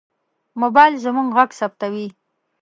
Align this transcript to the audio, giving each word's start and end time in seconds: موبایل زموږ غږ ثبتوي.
موبایل 0.61 0.93
زموږ 1.05 1.27
غږ 1.37 1.49
ثبتوي. 1.59 2.07